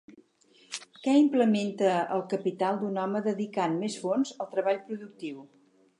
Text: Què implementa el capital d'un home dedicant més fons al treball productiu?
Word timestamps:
Què 1.07 1.13
implementa 1.23 1.91
el 2.17 2.25
capital 2.33 2.81
d'un 2.81 2.97
home 3.03 3.23
dedicant 3.31 3.79
més 3.85 3.99
fons 4.07 4.35
al 4.47 4.51
treball 4.57 4.85
productiu? 4.89 5.49